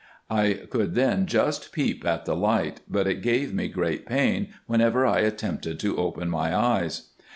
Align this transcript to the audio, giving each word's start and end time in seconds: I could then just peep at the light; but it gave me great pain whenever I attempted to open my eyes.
I 0.31 0.53
could 0.71 0.95
then 0.95 1.27
just 1.27 1.71
peep 1.71 2.03
at 2.07 2.25
the 2.25 2.35
light; 2.35 2.81
but 2.89 3.05
it 3.05 3.21
gave 3.21 3.53
me 3.53 3.67
great 3.67 4.07
pain 4.07 4.47
whenever 4.65 5.05
I 5.05 5.19
attempted 5.19 5.79
to 5.81 5.95
open 5.97 6.27
my 6.27 6.57
eyes. 6.57 7.11